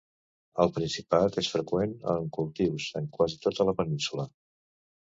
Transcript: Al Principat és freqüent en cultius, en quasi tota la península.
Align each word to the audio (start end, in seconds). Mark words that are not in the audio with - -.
Al 0.63 0.71
Principat 0.77 1.37
és 1.43 1.49
freqüent 1.57 1.93
en 2.15 2.27
cultius, 2.39 2.89
en 3.03 3.09
quasi 3.19 3.43
tota 3.49 3.71
la 3.71 3.79
península. 3.85 4.29